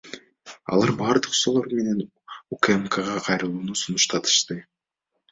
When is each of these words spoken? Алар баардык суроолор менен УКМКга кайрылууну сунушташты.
Алар 0.75 0.91
баардык 1.01 1.35
суроолор 1.39 1.67
менен 1.79 1.99
УКМКга 2.57 3.05
кайрылууну 3.27 3.77
сунушташты. 3.83 4.59